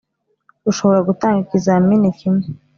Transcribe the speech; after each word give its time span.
rushobora 0.65 0.99
gutanga 1.09 1.39
ikizamini 1.41 2.07
kimwe 2.19 2.45